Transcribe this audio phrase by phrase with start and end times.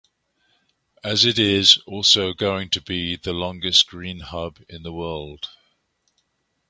[1.03, 5.51] As it is also going to be the longest green hub in the world.